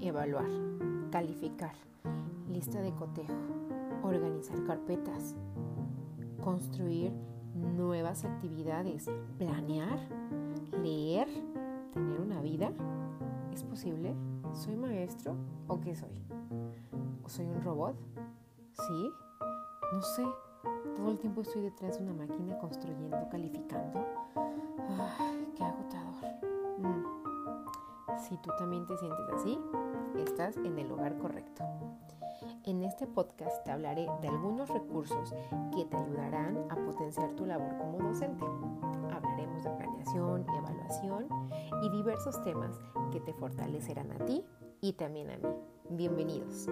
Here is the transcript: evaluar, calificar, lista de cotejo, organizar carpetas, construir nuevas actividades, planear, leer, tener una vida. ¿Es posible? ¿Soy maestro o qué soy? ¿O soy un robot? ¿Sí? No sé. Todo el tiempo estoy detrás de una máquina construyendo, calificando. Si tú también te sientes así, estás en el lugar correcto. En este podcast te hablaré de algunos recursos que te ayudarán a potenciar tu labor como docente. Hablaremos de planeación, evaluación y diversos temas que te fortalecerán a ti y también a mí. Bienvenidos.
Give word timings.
evaluar, 0.00 0.48
calificar, 1.10 1.74
lista 2.48 2.80
de 2.80 2.92
cotejo, 2.94 3.34
organizar 4.02 4.62
carpetas, 4.64 5.36
construir 6.42 7.12
nuevas 7.54 8.24
actividades, 8.24 9.10
planear, 9.38 9.98
leer, 10.82 11.28
tener 11.92 12.20
una 12.20 12.40
vida. 12.40 12.72
¿Es 13.52 13.62
posible? 13.64 14.14
¿Soy 14.52 14.76
maestro 14.76 15.34
o 15.68 15.80
qué 15.80 15.94
soy? 15.94 16.22
¿O 17.24 17.28
soy 17.28 17.46
un 17.46 17.62
robot? 17.62 17.96
¿Sí? 18.72 19.10
No 19.92 20.02
sé. 20.02 20.24
Todo 20.96 21.10
el 21.10 21.18
tiempo 21.18 21.42
estoy 21.42 21.62
detrás 21.62 21.98
de 21.98 22.04
una 22.04 22.12
máquina 22.12 22.58
construyendo, 22.58 23.28
calificando. 23.30 24.04
Si 28.30 28.36
tú 28.36 28.50
también 28.56 28.86
te 28.86 28.96
sientes 28.96 29.28
así, 29.34 29.58
estás 30.16 30.56
en 30.58 30.78
el 30.78 30.88
lugar 30.88 31.18
correcto. 31.18 31.64
En 32.64 32.84
este 32.84 33.08
podcast 33.08 33.64
te 33.64 33.72
hablaré 33.72 34.06
de 34.22 34.28
algunos 34.28 34.68
recursos 34.68 35.34
que 35.74 35.84
te 35.84 35.96
ayudarán 35.96 36.56
a 36.70 36.76
potenciar 36.76 37.34
tu 37.34 37.44
labor 37.44 37.76
como 37.78 37.98
docente. 37.98 38.44
Hablaremos 39.12 39.64
de 39.64 39.70
planeación, 39.70 40.46
evaluación 40.48 41.26
y 41.82 41.90
diversos 41.90 42.40
temas 42.44 42.78
que 43.10 43.18
te 43.18 43.34
fortalecerán 43.34 44.12
a 44.12 44.24
ti 44.24 44.44
y 44.80 44.92
también 44.92 45.30
a 45.30 45.36
mí. 45.36 45.48
Bienvenidos. 45.88 46.68